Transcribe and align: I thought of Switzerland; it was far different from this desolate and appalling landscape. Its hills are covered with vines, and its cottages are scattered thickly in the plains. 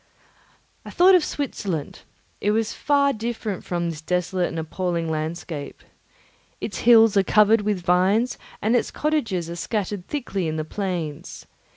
I 0.83 0.89
thought 0.89 1.13
of 1.13 1.23
Switzerland; 1.23 1.99
it 2.41 2.49
was 2.49 2.73
far 2.73 3.13
different 3.13 3.63
from 3.63 3.91
this 3.91 4.01
desolate 4.01 4.47
and 4.47 4.57
appalling 4.57 5.11
landscape. 5.11 5.83
Its 6.59 6.79
hills 6.89 7.15
are 7.17 7.21
covered 7.23 7.61
with 7.61 7.83
vines, 7.85 8.39
and 8.63 8.75
its 8.75 8.89
cottages 8.89 9.47
are 9.47 9.55
scattered 9.55 10.07
thickly 10.07 10.47
in 10.47 10.55
the 10.55 10.65
plains. 10.65 11.45